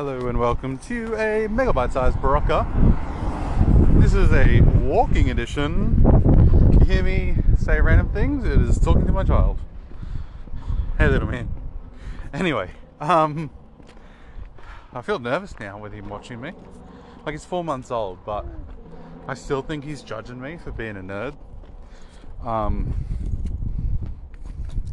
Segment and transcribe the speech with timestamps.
[0.00, 2.64] Hello and welcome to a MegaBite sized Berocka.
[4.00, 6.02] This is a walking edition.
[6.72, 8.46] Can You hear me say random things?
[8.46, 9.58] It is talking to my child.
[10.96, 11.50] Hey little man.
[12.32, 13.50] Anyway, um
[14.94, 16.52] I feel nervous now with him watching me.
[17.26, 18.46] Like he's four months old, but
[19.28, 21.36] I still think he's judging me for being a nerd.
[22.42, 22.94] Um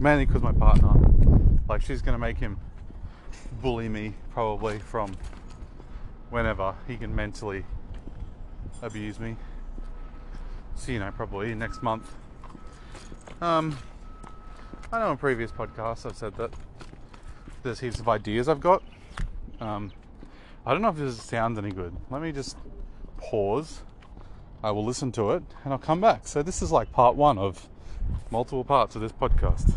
[0.02, 0.92] mainly because my partner,
[1.70, 2.60] like she's gonna make him
[3.62, 5.12] bully me probably from
[6.30, 7.66] whenever he can mentally
[8.84, 9.36] abuse me.
[10.76, 12.14] So you know, probably next month.
[13.42, 13.76] Um,
[14.92, 16.52] I know in previous podcasts I've said that
[17.64, 18.84] there's heaps of ideas I've got.
[19.60, 19.92] Um,
[20.68, 21.96] I don't know if this sounds any good.
[22.12, 22.58] Let me just
[23.18, 23.82] pause.
[24.64, 26.28] I will listen to it and I'll come back.
[26.28, 27.68] So this is like part one of
[28.30, 29.74] multiple parts of this podcast.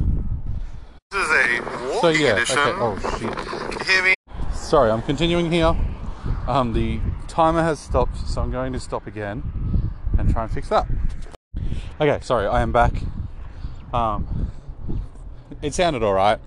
[1.13, 2.59] This is a walking So yeah, edition.
[2.59, 2.73] okay.
[2.79, 3.79] Oh shit.
[3.81, 4.15] You hear me?
[4.71, 5.77] Sorry, I'm continuing here.
[6.47, 9.43] Um, the timer has stopped, so I'm going to stop again
[10.17, 10.87] and try and fix that.
[12.01, 12.93] Okay, sorry, I am back.
[13.93, 14.53] Um,
[15.61, 16.39] it sounded alright,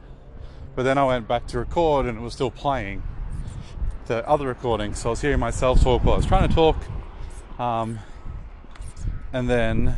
[0.73, 3.03] but then I went back to record and it was still playing
[4.05, 6.77] the other recording, so I was hearing myself talk while I was trying to talk.
[7.59, 7.99] Um,
[9.33, 9.97] and then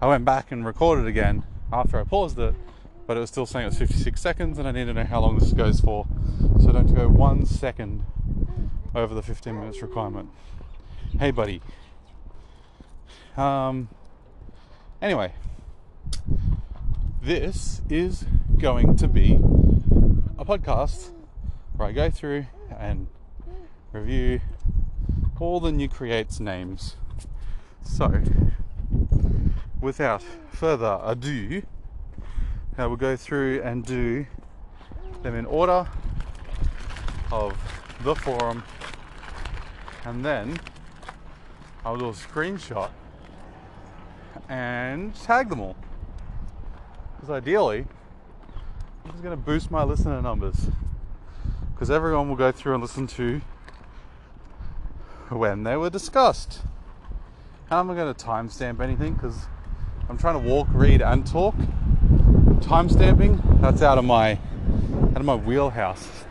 [0.00, 2.54] I went back and recorded again after I paused it,
[3.06, 5.20] but it was still saying it was 56 seconds, and I need to know how
[5.20, 6.06] long this goes for,
[6.60, 8.04] so don't go one second
[8.94, 10.30] over the 15 minutes requirement.
[11.18, 11.60] Hey, buddy.
[13.36, 13.88] Um.
[15.02, 15.32] Anyway,
[17.22, 18.24] this is
[18.58, 19.34] going to be
[20.38, 21.10] a podcast
[21.76, 22.46] where I go through
[22.78, 23.08] and
[23.92, 24.40] review
[25.40, 26.96] all the new creates names.
[27.82, 28.22] So,
[29.80, 31.62] without further ado,
[32.76, 34.26] I will go through and do
[35.22, 35.86] them in order
[37.30, 37.56] of
[38.02, 38.64] the forum,
[40.04, 40.58] and then
[41.84, 42.90] I'll do a screenshot
[44.48, 45.76] and tag them all.
[47.14, 47.86] Because ideally,
[49.04, 50.66] this is going to boost my listener numbers.
[51.72, 53.40] Because everyone will go through and listen to
[55.30, 56.60] when they were discussed.
[57.70, 59.46] And I'm not going to timestamp anything because
[60.08, 61.54] I'm trying to walk, read, and talk.
[62.64, 64.38] Timestamping, that's out of my
[65.10, 66.24] out of my wheelhouse.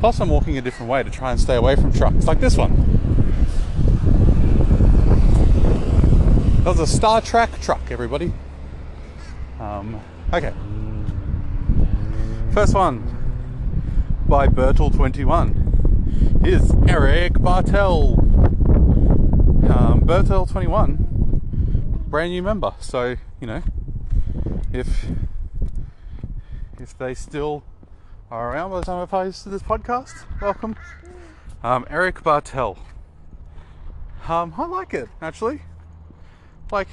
[0.00, 2.56] Plus, I'm walking a different way to try and stay away from trucks like this
[2.56, 2.74] one.
[6.64, 8.32] That was a Star Trek truck, everybody.
[9.60, 10.00] Um,
[10.32, 10.52] okay.
[12.52, 13.02] First one
[14.26, 18.14] by Bertel21 is Eric Bartel.
[19.70, 20.98] Um, Bertel21,
[22.08, 22.74] brand new member.
[22.80, 23.62] So, you know,
[24.72, 25.06] if
[26.80, 27.62] if they still
[28.30, 30.76] are around by the time I post this podcast, welcome.
[31.62, 32.78] Um, Eric Bartel.
[34.28, 35.62] Um, I like it actually.
[36.72, 36.88] Like,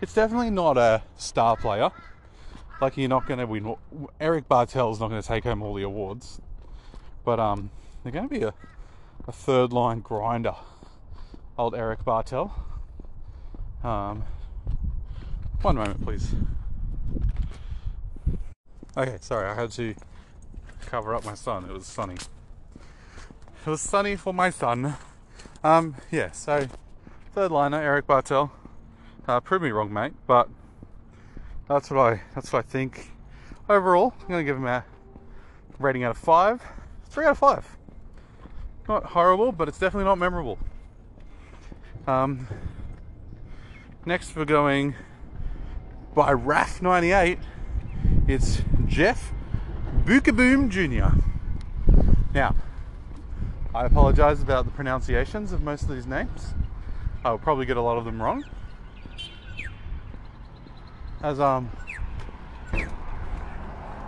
[0.00, 1.90] it's definitely not a star player.
[2.80, 3.76] Like, you're not going to win.
[4.20, 6.40] Eric Bartel's not going to take home all the awards,
[7.24, 7.70] but um,
[8.02, 8.54] they're going to be a,
[9.28, 10.54] a third line grinder.
[11.56, 12.52] Old Eric Bartel.
[13.84, 14.24] Um,
[15.62, 16.34] one moment, please.
[18.96, 19.92] Okay, sorry, I had to
[20.86, 21.64] cover up my son.
[21.64, 22.14] It was sunny.
[22.14, 24.94] It was sunny for my son.
[25.64, 26.68] Um, yeah, so
[27.34, 28.52] third liner, Eric Bartel.
[29.26, 30.48] Uh, prove me wrong, mate, but
[31.68, 33.10] that's what I that's what I think.
[33.68, 34.84] Overall, I'm gonna give him a
[35.80, 36.62] rating out of five.
[37.06, 37.76] Three out of five.
[38.88, 40.56] Not horrible, but it's definitely not memorable.
[42.06, 42.46] Um,
[44.06, 44.94] next we're going
[46.14, 47.38] by RAF98.
[48.28, 49.32] It's Jeff
[50.04, 51.16] Bookaboom Jr.
[52.32, 52.54] Now,
[53.74, 56.54] I apologize about the pronunciations of most of these names.
[57.24, 58.44] I'll probably get a lot of them wrong.
[61.22, 61.70] As um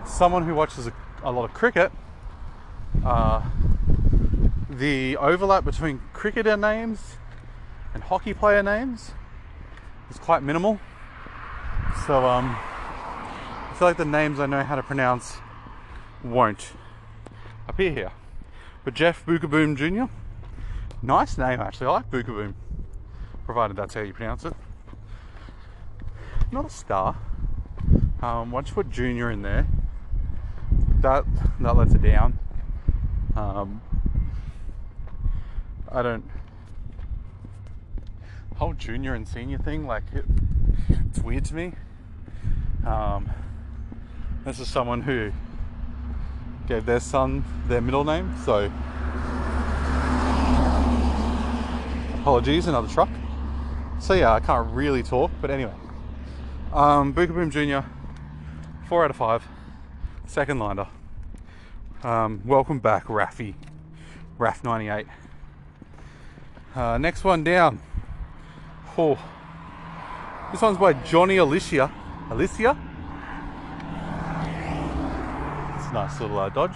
[0.04, 1.90] someone who watches a, a lot of cricket,
[3.04, 3.42] uh,
[4.70, 7.16] the overlap between cricketer names
[7.94, 9.12] and hockey player names
[10.10, 10.78] is quite minimal.
[12.06, 12.56] So um,
[13.76, 15.36] feel like the names I know how to pronounce
[16.24, 16.72] won't
[17.68, 18.12] appear here.
[18.84, 20.10] But Jeff Bookaboom Jr.
[21.02, 21.88] Nice name actually.
[21.88, 22.54] I like Bookaboom.
[23.44, 24.54] Provided that's how you pronounce it.
[26.50, 27.18] Not a star.
[28.22, 29.66] Um, once you put Junior in there,
[31.00, 31.26] that
[31.60, 32.38] that lets it down.
[33.36, 33.82] Um,
[35.92, 36.24] I don't
[38.56, 40.24] whole junior and senior thing like it,
[40.88, 41.72] it's weird to me.
[42.86, 43.28] Um,
[44.46, 45.32] this is someone who
[46.68, 48.70] gave their son their middle name, so
[52.20, 53.08] apologies, another truck.
[53.98, 55.74] So yeah, I can't really talk, but anyway.
[56.72, 57.88] Um, Bookaboom Jr.,
[58.88, 59.42] 4 out of 5,
[60.26, 60.86] second liner.
[62.04, 63.54] Um, welcome back, Raffy.
[64.38, 65.06] Raff98.
[66.72, 67.80] Uh, next one down.
[68.96, 69.18] Oh,
[70.52, 71.90] this one's by Johnny Alicia.
[72.30, 72.76] Alicia?
[75.86, 76.74] It's a nice little uh, Dodge.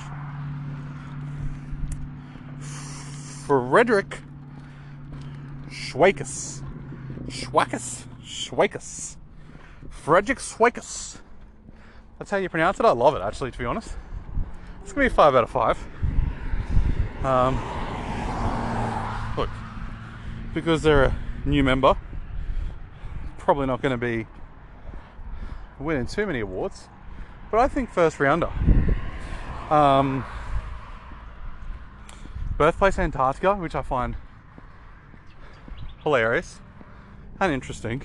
[3.45, 4.21] Frederick
[5.69, 6.63] Schweikus.
[7.27, 8.05] Schweikus?
[8.23, 9.17] Schweikus.
[9.89, 11.19] Frederick Schweikus.
[12.21, 12.87] That's how you pronounce it.
[12.87, 13.97] I love it, actually, to be honest.
[14.85, 15.77] It's gonna be five out of five.
[17.25, 17.57] Um,
[19.37, 19.51] look,
[20.55, 21.97] because they're a new member,
[23.39, 24.29] probably not going to be
[25.81, 26.89] winning too many awards,
[27.51, 28.53] but I think first rounder.
[29.71, 30.25] Um,
[32.59, 34.17] Birthplace Antarctica, which I find
[36.03, 36.59] hilarious
[37.39, 38.03] and interesting.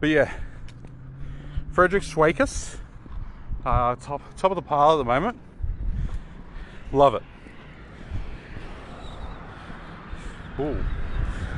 [0.00, 0.32] But yeah,
[1.70, 2.78] Frederick Schweikus,
[3.66, 5.38] uh, top top of the pile at the moment.
[6.90, 7.22] Love it.
[10.58, 10.82] Ooh.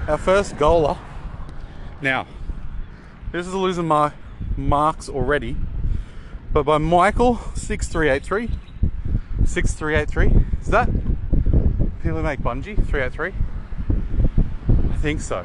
[0.08, 0.98] Our first goaler.
[2.00, 2.26] Now,
[3.30, 4.12] this is losing my
[4.56, 5.56] marks already,
[6.52, 7.40] but by Michael
[9.44, 10.28] six three eight three.
[10.28, 10.58] Six three eight three.
[10.60, 10.88] Is that
[12.02, 12.86] people who make bungee?
[12.88, 13.32] Three eight three.
[14.90, 15.44] I think so.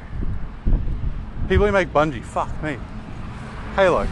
[1.49, 2.23] People who make bungee.
[2.23, 2.77] Fuck me.
[3.75, 4.07] Halo.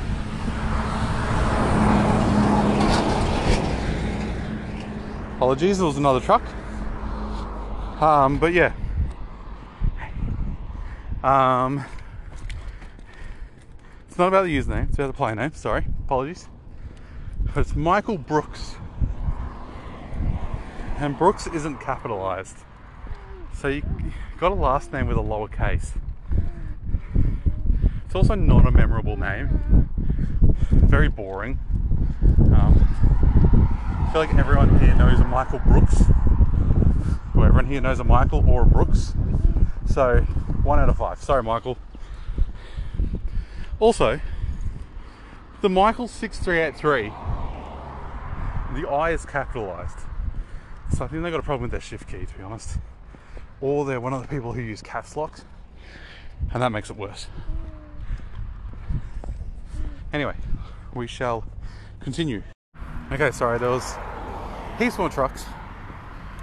[5.35, 6.41] Apologies, there was another truck.
[8.01, 8.73] Um, but yeah.
[11.23, 11.83] Um,
[14.07, 15.51] it's not about the username, it's about the player name.
[15.53, 16.47] Sorry, apologies.
[17.53, 18.75] But it's Michael Brooks.
[20.97, 22.55] And Brooks isn't capitalized.
[23.53, 23.83] So you
[24.39, 25.91] got a last name with a lowercase.
[28.05, 29.89] It's also not a memorable name.
[30.71, 31.59] Very boring.
[32.37, 32.87] Um,
[34.07, 36.01] I feel like everyone here knows a Michael Brooks.
[37.35, 39.13] Or everyone here knows a Michael or a Brooks.
[39.85, 40.21] So,
[40.63, 41.21] one out of five.
[41.21, 41.77] Sorry, Michael.
[43.81, 44.21] Also,
[45.61, 47.09] the Michael 6383,
[48.79, 49.97] the I is capitalized.
[50.91, 52.77] So I think they got a problem with their shift key, to be honest.
[53.61, 55.43] Or they're one of the people who use caps locks,
[56.53, 57.27] and that makes it worse.
[60.13, 60.35] Anyway,
[60.93, 61.45] we shall
[61.99, 62.43] continue.
[63.11, 63.95] Okay, sorry, there was
[64.77, 65.45] heaps more trucks.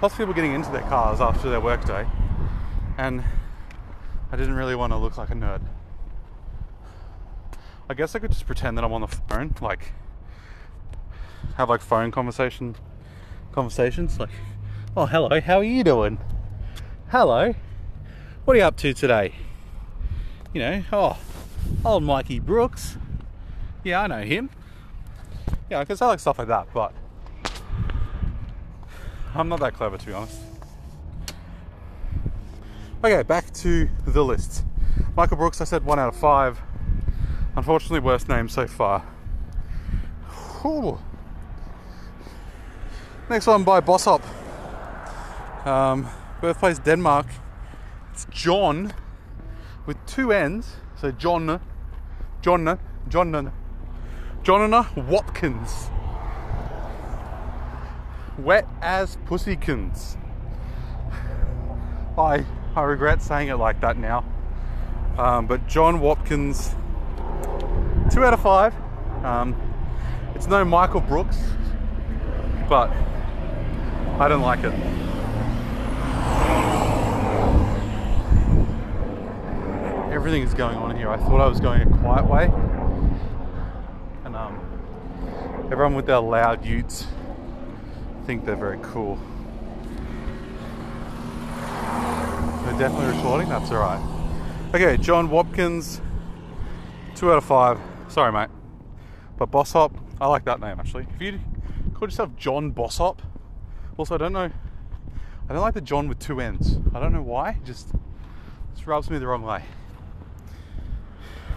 [0.01, 2.05] Lots of people getting into their cars after their workday,
[2.97, 3.23] and
[4.31, 5.61] I didn't really want to look like a nerd.
[7.89, 9.93] I guess I could just pretend that I'm on the phone, like
[11.55, 12.75] have like phone conversation
[13.53, 14.29] conversations, like,
[14.97, 16.17] oh hello, how are you doing?
[17.09, 17.53] Hello,
[18.45, 19.33] what are you up to today?
[20.53, 21.17] You know, oh,
[21.85, 22.97] old Mikey Brooks.
[23.83, 24.49] Yeah, I know him.
[25.69, 26.93] Yeah, I can say like stuff like that, but
[29.35, 30.39] I'm not that clever to be honest.
[33.03, 34.63] Okay, back to the list.
[35.15, 36.59] Michael Brooks, I said one out of five.
[37.55, 39.01] Unfortunately, worst name so far.
[40.61, 40.99] Whew.
[43.29, 44.21] Next one by Bossop.
[45.65, 46.09] Um,
[46.41, 47.25] birthplace Denmark.
[48.11, 48.93] It's John
[49.85, 50.75] with two N's.
[50.99, 51.61] So John,
[52.41, 52.77] John,
[53.07, 53.51] John,
[54.43, 55.89] John Watkins.
[58.37, 60.17] Wet as pussykins.
[62.17, 64.25] I I regret saying it like that now.
[65.17, 66.75] Um, but John Watkins,
[68.11, 68.73] two out of five.
[69.23, 69.55] Um,
[70.35, 71.37] it's no Michael Brooks,
[72.67, 72.91] but
[74.19, 74.73] I don't like it.
[80.13, 81.09] Everything is going on here.
[81.09, 82.45] I thought I was going a quiet way,
[84.23, 84.59] and um,
[85.71, 87.07] everyone with their loud utes
[88.25, 89.17] think they're very cool.
[92.63, 94.01] They're definitely recording, that's alright.
[94.73, 95.99] Okay, John Watkins,
[97.15, 97.79] two out of five.
[98.07, 98.49] Sorry, mate.
[99.37, 99.91] But Bossop,
[100.21, 101.05] I like that name actually.
[101.15, 101.39] If you
[101.93, 103.21] call yourself John Bossop,
[103.97, 104.49] also I don't know,
[105.49, 106.77] I don't like the John with two N's.
[106.93, 107.89] I don't know why, just,
[108.73, 109.63] just rubs me the wrong way.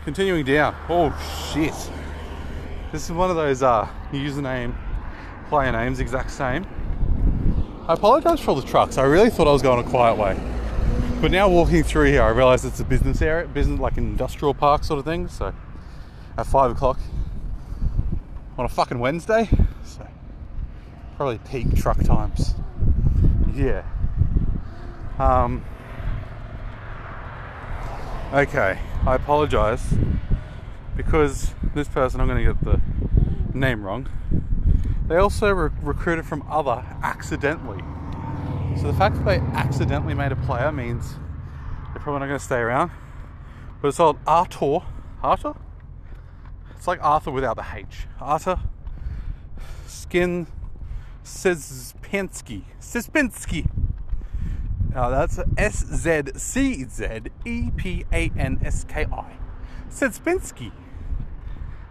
[0.05, 0.75] Continuing down.
[0.89, 1.11] Oh
[1.53, 1.75] shit.
[2.93, 4.75] This is one of those uh, username,
[5.49, 6.67] player names, exact same.
[7.89, 8.99] I apologize for all the trucks.
[8.99, 10.39] I really thought I was going a quiet way.
[11.21, 14.55] But now walking through here, I realise it's a business area, business like an industrial
[14.55, 15.29] park sort of thing.
[15.29, 15.55] So
[16.37, 16.99] at five o'clock
[18.59, 19.49] on a fucking Wednesday,
[21.17, 22.55] Probably peak truck times.
[23.55, 23.85] Yeah.
[25.19, 25.65] Um,
[28.33, 29.83] okay, I apologize
[30.95, 32.81] because this person, I'm going to get the
[33.57, 34.09] name wrong.
[35.09, 37.83] They also re- recruited from other accidentally.
[38.77, 41.15] So the fact that they accidentally made a player means
[41.93, 42.91] they're probably not going to stay around.
[43.81, 44.81] But it's called Artur.
[45.23, 45.55] Artur?
[46.77, 48.07] It's like Arthur without the H.
[48.21, 48.61] Arthur
[49.87, 50.47] Skin
[51.27, 52.65] Szepinski.
[52.79, 53.65] Szepinski.
[54.95, 56.07] Uh, that's S Z
[56.37, 59.37] C Z E P A N S K I.
[59.91, 60.71] Szepinski.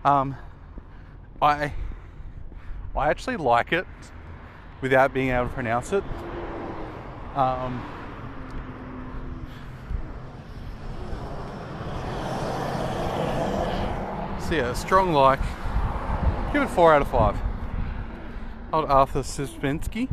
[0.06, 0.36] Um,
[1.42, 1.74] I
[2.96, 3.86] I actually like it
[4.82, 6.04] without being able to pronounce it.
[7.36, 7.82] Um,
[14.39, 15.42] so yeah, strong like.
[16.54, 17.45] Give it four out of five.
[18.75, 20.10] Old Arthur Szepinski.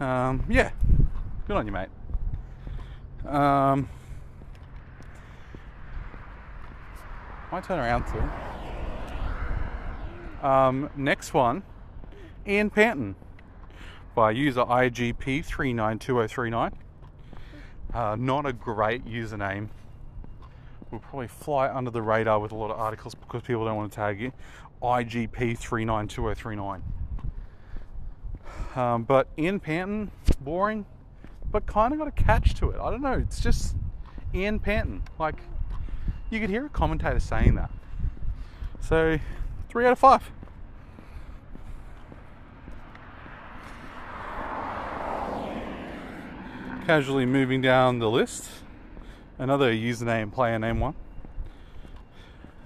[0.00, 0.70] Um, yeah,
[1.46, 1.90] good on you, mate.
[3.26, 3.86] Um,
[7.52, 8.22] might turn around too.
[10.46, 11.62] Um, next one,
[12.46, 13.14] Ian Panton
[14.14, 16.72] by user IGP392039.
[17.92, 19.68] Uh, not a great username.
[20.90, 23.92] Will probably fly under the radar with a lot of articles because people don't want
[23.92, 24.32] to tag you.
[24.82, 26.82] IGP392039.
[28.74, 30.84] Um, but Ian Panton, boring,
[31.50, 32.80] but kind of got a catch to it.
[32.80, 33.14] I don't know.
[33.14, 33.74] It's just
[34.34, 35.02] Ian Panton.
[35.18, 35.36] Like
[36.30, 37.70] you could hear a commentator saying that.
[38.80, 39.18] So
[39.68, 40.30] three out of five.
[46.86, 48.48] Casually moving down the list,
[49.38, 50.94] another username, player name one.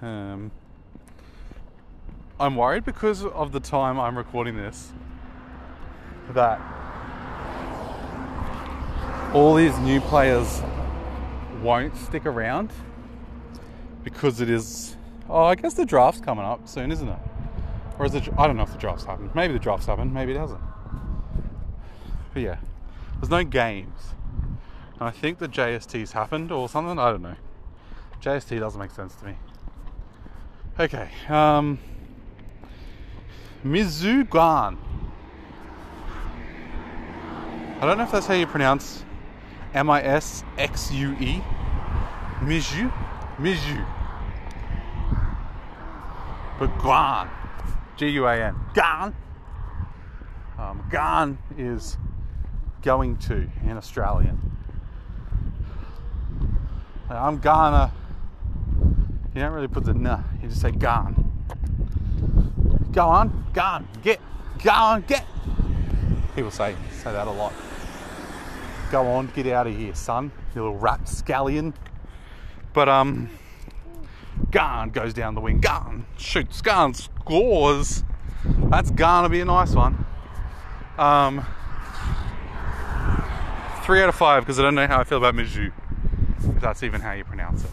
[0.01, 0.51] Um,
[2.41, 4.91] I'm worried because of the time I'm recording this
[6.31, 6.59] that
[9.31, 10.63] all these new players
[11.61, 12.71] won't stick around
[14.03, 14.97] because it is
[15.29, 17.19] Oh, I guess the draft's coming up soon, isn't it?
[17.99, 18.27] Or is it?
[18.39, 19.35] I don't know if the draft's happened.
[19.35, 20.11] Maybe the draft's happened.
[20.11, 20.59] Maybe it hasn't.
[22.33, 22.57] But yeah,
[23.19, 23.99] there's no games.
[24.99, 26.97] And I think the JST's happened or something.
[26.97, 27.35] I don't know.
[28.19, 29.35] JST doesn't make sense to me.
[30.79, 31.09] Okay.
[31.29, 31.77] Um,
[33.63, 34.77] Mizugan.
[37.77, 39.03] I don't know if that's how you pronounce
[39.73, 41.41] M I S X U E.
[42.41, 42.91] Mizu.
[43.37, 43.85] Mizu
[46.61, 47.27] but Guan,
[47.97, 49.15] G-U-A-N, Guan.
[50.59, 51.97] Um, Guan is
[52.83, 54.39] going to in Australian.
[57.09, 57.91] I'm gonna.
[59.33, 60.19] You don't really put the nah.
[60.39, 61.20] You just say gone.
[62.91, 64.19] Go on, gone, get,
[64.63, 65.25] go on, get.
[66.35, 67.53] People say say that a lot.
[68.91, 70.31] Go on, get out of here, son.
[70.53, 71.73] You little rapscallion.
[72.73, 73.29] But um,
[74.51, 75.59] Gone goes down the wing.
[75.59, 76.61] Gone shoots.
[76.61, 78.03] Gone scores.
[78.43, 80.05] That's gonna be a nice one.
[80.97, 81.45] Um,
[83.83, 85.71] three out of five because I don't know how I feel about Mizu.
[86.43, 87.71] If that's even how you pronounce it.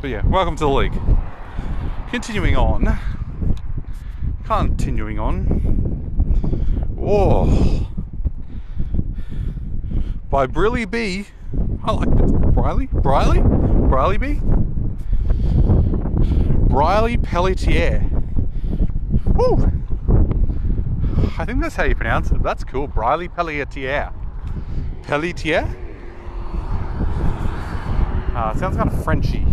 [0.00, 0.98] But yeah, welcome to the league.
[2.10, 2.98] Continuing on.
[4.46, 6.94] Continuing on.
[7.02, 7.88] Oh.
[10.30, 11.26] By Briley B.
[11.82, 12.30] I like this.
[12.30, 12.86] Briley?
[12.86, 13.40] Briley?
[13.40, 14.40] Briley B?
[16.68, 18.08] Briley Pelletier.
[19.34, 19.68] Woo!
[21.38, 22.40] I think that's how you pronounce it.
[22.40, 22.86] That's cool.
[22.86, 24.12] Briley Pelletier.
[25.02, 25.68] Pelletier?
[28.32, 29.44] Uh, sounds kind of Frenchy.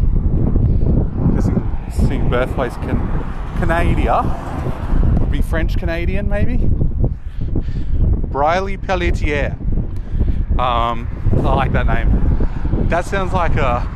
[2.07, 2.99] Seeing birthplace can
[3.57, 4.52] Canada
[5.33, 6.57] be French Canadian maybe.
[8.31, 9.57] Briley Pelletier.
[10.59, 12.87] Um, I like that name.
[12.89, 13.89] That sounds like a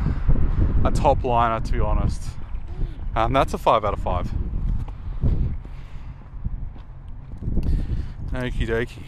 [0.84, 2.22] a top liner to be honest.
[3.14, 4.32] Um, that's a 5 out of 5.
[8.32, 9.02] Okie dokie.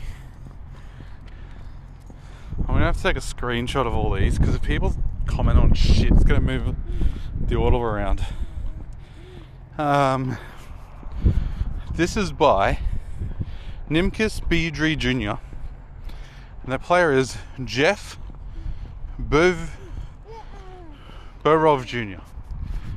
[2.60, 4.94] I'm gonna have to take a screenshot of all these because if people
[5.26, 6.76] comment on shit, it's gonna move
[7.40, 8.24] the order around.
[9.78, 10.38] Um,
[11.94, 12.78] this is by
[13.88, 15.40] Nimkus Beedry Jr.
[16.62, 18.18] And the player is Jeff
[19.20, 19.70] Bov
[21.44, 22.22] Borov Jr.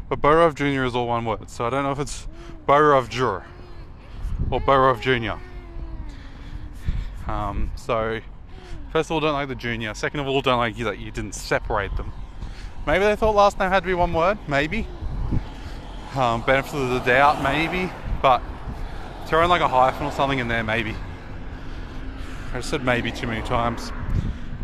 [0.09, 0.83] But Borov Jr.
[0.83, 2.27] is all one word, so I don't know if it's
[2.67, 3.45] Borov Jr.
[4.51, 5.41] or Borov Jr.
[7.29, 8.19] Um, so,
[8.91, 9.93] first of all, don't like the junior.
[9.93, 12.11] Second of all, don't like you that you didn't separate them.
[12.85, 14.37] Maybe they thought last name had to be one word.
[14.47, 14.85] Maybe.
[16.15, 18.41] Um, benefit of the doubt, maybe, but
[19.25, 20.95] throwing like a hyphen or something in there, maybe.
[22.53, 23.91] I said maybe too many times.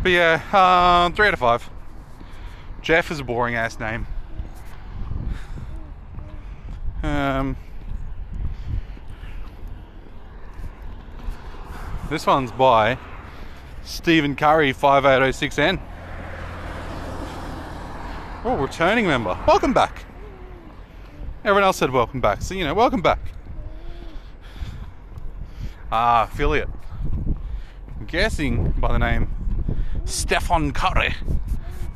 [0.02, 1.68] But yeah, um, three out of five.
[2.82, 4.06] Jeff is a boring ass name.
[7.02, 7.56] Um,
[12.08, 12.98] this one's by
[13.84, 15.80] Stephen Curry 5806N.
[18.44, 19.38] Oh, returning member.
[19.46, 20.04] Welcome back.
[21.40, 23.18] Everyone else said welcome back, so you know, welcome back.
[25.92, 26.68] Ah, affiliate.
[27.98, 29.28] I'm guessing by the name
[30.04, 31.14] Stefan Curry.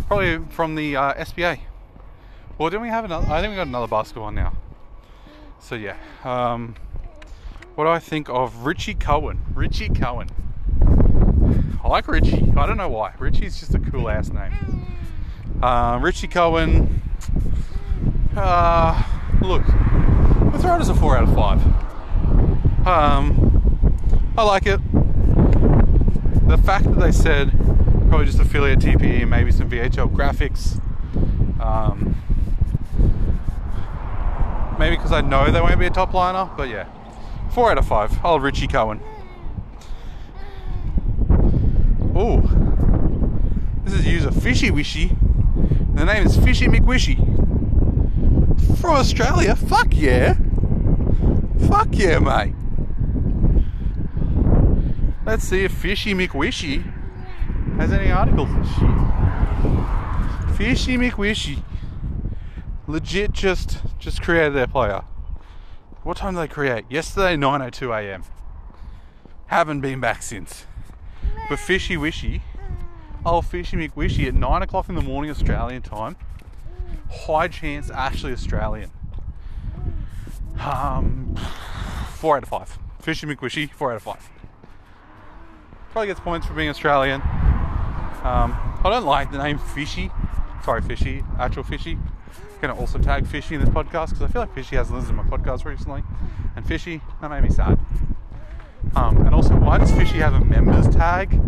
[0.08, 1.60] Probably from the uh, SBA.
[2.58, 3.30] Well, didn't we have another?
[3.30, 4.54] I think we got another basketball now.
[5.60, 5.96] So yeah.
[6.24, 6.74] Um,
[7.74, 9.40] what do I think of Richie Cohen?
[9.54, 10.28] Richie Cohen.
[11.82, 12.52] I like Richie.
[12.56, 13.14] I don't know why.
[13.18, 14.96] Richie's just a cool ass name.
[15.62, 17.00] Uh, Richie Cohen.
[18.36, 19.02] Uh,
[19.40, 21.64] look, we'll throw it as a four out of five.
[22.86, 23.43] Um,
[24.36, 24.80] I like it.
[26.48, 27.52] The fact that they said
[28.08, 30.80] probably just affiliate TPE, maybe some VHL graphics.
[31.60, 32.16] Um,
[34.78, 36.88] maybe because I know they won't be a top liner, but yeah,
[37.50, 38.18] four out of five.
[38.24, 39.00] I'll Richie Cohen.
[42.16, 42.42] Ooh,
[43.84, 45.16] this is user Fishy Wishy.
[45.94, 47.18] The name is Fishy McWishy.
[48.80, 49.54] From Australia?
[49.54, 50.34] Fuck yeah.
[51.68, 52.54] Fuck yeah, mate.
[55.34, 56.84] Let's see if Fishy McWishy
[57.78, 60.56] has any articles shit.
[60.56, 61.60] Fishy McWishy.
[62.86, 65.02] Legit just just created their player.
[66.04, 66.84] What time did they create?
[66.88, 68.22] Yesterday, 9.02 a.m.
[69.46, 70.66] Haven't been back since.
[71.48, 72.40] But Fishy Wishy
[73.26, 76.14] Oh, Fishy McWishy at 9 o'clock in the morning Australian time.
[77.10, 78.92] High chance actually Australian.
[80.60, 81.34] Um,
[82.18, 82.78] 4 out of 5.
[83.00, 84.30] Fishy McWishy, 4 out of 5.
[85.94, 87.20] Probably gets points for being Australian.
[87.22, 90.10] Um, I don't like the name Fishy.
[90.64, 91.22] Sorry, Fishy.
[91.38, 91.96] Actual Fishy.
[92.60, 95.22] Gonna also tag Fishy in this podcast because I feel like Fishy hasn't listened to
[95.22, 96.02] my podcast recently.
[96.56, 97.78] And Fishy, that made me sad.
[98.96, 101.40] Um, and also, why does Fishy have a members tag?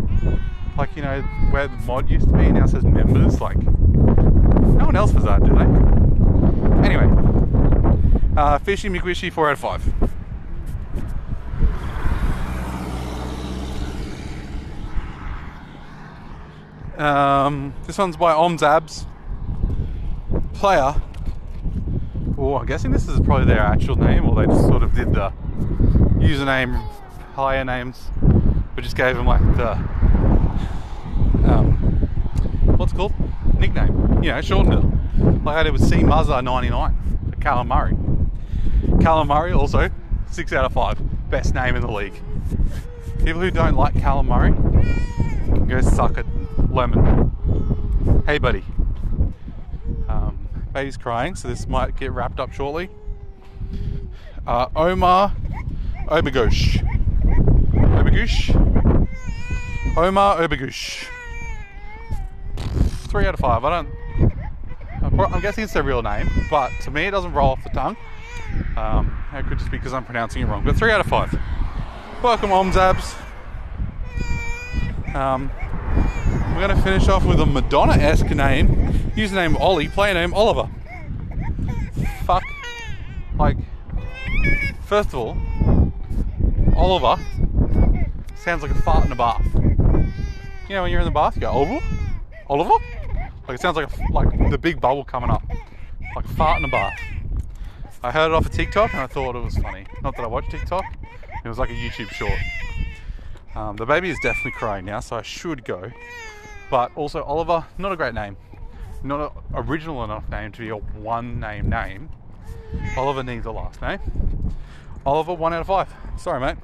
[0.77, 3.41] Like, you know, where the mod used to be, now says members.
[3.41, 6.87] Like, no one else does that, do they?
[6.87, 7.09] Anyway,
[8.37, 9.96] uh, Fishy McWishy, 4 out of 5.
[16.97, 19.05] Um, this one's by Omzabs.
[20.53, 20.95] Player.
[22.37, 25.13] Oh, I'm guessing this is probably their actual name, or they just sort of did
[25.13, 25.31] the
[26.17, 26.83] username,
[27.35, 28.09] player names,
[28.73, 29.71] but just gave them like the
[31.47, 31.73] um,
[32.77, 33.13] what's called
[33.59, 34.23] nickname.
[34.23, 35.43] You know, shortened it.
[35.43, 36.95] Like I did with C Muzza 99
[37.29, 37.95] for Callum Murray.
[39.01, 39.89] Callum Murray also
[40.31, 40.97] six out of five,
[41.29, 42.19] best name in the league.
[43.23, 46.25] People who don't like Callum Murray can go suck it,
[46.77, 48.23] lemon.
[48.25, 48.63] Hey, buddy.
[50.07, 52.89] Um, baby's crying, so this might get wrapped up shortly.
[54.45, 55.35] Uh, Omar
[56.07, 56.77] Obagush.
[57.73, 58.55] Obagush.
[59.97, 61.09] Omar Obagush
[63.07, 63.65] three out of five.
[63.65, 65.31] I don't.
[65.33, 67.97] I'm guessing it's their real name, but to me it doesn't roll off the tongue.
[68.75, 70.63] Um, it could just be because I'm pronouncing it wrong.
[70.63, 71.33] But three out of five.
[72.21, 73.15] Welcome, Omzabs.
[75.15, 75.49] Um,
[76.57, 78.67] we're going to finish off with a Madonna-esque name.
[79.15, 80.67] Username Ollie, player name Oliver.
[82.25, 82.43] Fuck.
[83.37, 83.57] Like,
[84.83, 85.37] first of all,
[86.75, 87.21] Oliver
[88.35, 89.45] sounds like a fart in a bath.
[89.53, 91.79] You know when you're in the bath, you go Oliver,
[92.47, 92.83] Oliver.
[93.47, 95.43] Like it sounds like a, like the big bubble coming up,
[96.15, 96.99] like a fart in a bath.
[98.01, 99.85] I heard it off of TikTok and I thought it was funny.
[100.01, 100.85] Not that I watch TikTok.
[101.45, 102.39] It was like a YouTube short.
[103.53, 105.91] Um, the baby is definitely crying now, so I should go.
[106.69, 108.37] But also Oliver, not a great name.
[109.03, 112.09] Not an original enough name to be a one name name.
[112.97, 113.99] Oliver needs a last name.
[115.05, 115.93] Oliver, one out of five.
[116.17, 116.57] Sorry, mate.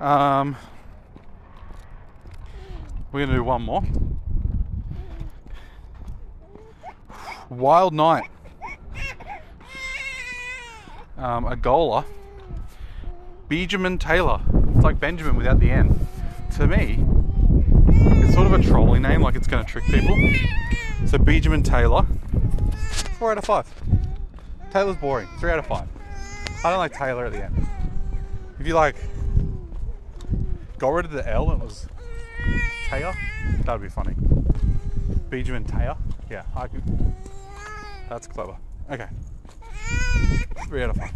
[0.00, 0.56] Um,
[3.10, 3.82] we're gonna do one more.
[7.48, 8.28] Wild Night.
[11.18, 12.04] Um, a goaler.
[13.48, 14.40] Benjamin Taylor.
[14.74, 16.06] It's like Benjamin without the N.
[16.56, 17.04] To me,
[18.32, 20.16] sort of a trolling name, like it's going to trick people.
[21.06, 22.06] So Benjamin Taylor.
[23.18, 23.66] Four out of five.
[24.70, 25.28] Taylor's boring.
[25.38, 25.86] Three out of five.
[26.64, 27.66] I don't like Taylor at the end.
[28.58, 28.96] If you like,
[30.78, 31.86] got rid of the L, it was
[32.88, 33.14] Taylor.
[33.64, 34.14] That'd be funny.
[35.28, 35.96] Benjamin Taylor.
[36.30, 36.82] Yeah, I could.
[38.08, 38.56] That's clever.
[38.90, 39.08] Okay.
[40.68, 41.12] three out of five.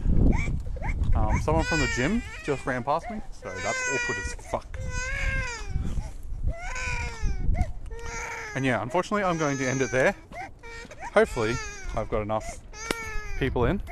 [1.16, 4.79] Um, someone from the gym just ran past me, so that's awkward as fuck.
[8.57, 10.14] And yeah, unfortunately, I'm going to end it there.
[11.12, 11.55] Hopefully,
[11.95, 12.59] I've got enough
[13.38, 13.83] people in.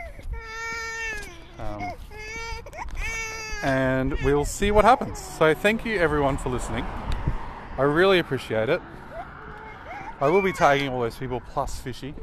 [1.59, 1.93] Um,
[3.63, 5.19] and we'll see what happens.
[5.19, 6.87] So, thank you everyone for listening.
[7.77, 8.81] I really appreciate it.
[10.19, 12.15] I will be tagging all those people plus Fishy.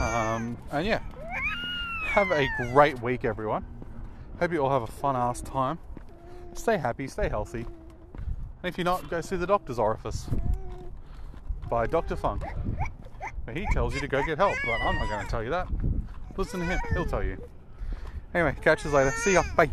[0.00, 1.00] Um, and yeah,
[2.06, 3.66] have a great week, everyone.
[4.40, 5.78] Hope you all have a fun ass time.
[6.54, 7.66] Stay happy, stay healthy.
[8.62, 10.28] And if you're not, go see the doctor's orifice
[11.68, 12.16] by Dr.
[12.16, 12.42] Funk.
[13.52, 15.68] He tells you to go get help, but I'm not going to tell you that.
[16.36, 17.42] Listen to him, he'll tell you.
[18.34, 19.10] Anyway, catch you later.
[19.12, 19.42] See ya.
[19.56, 19.70] Bye.